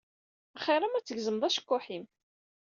Axiṛ-am 0.55 0.95
ad 0.95 1.03
tgezmeḍ 1.05 1.43
acekkuḥ-im. 1.43 2.05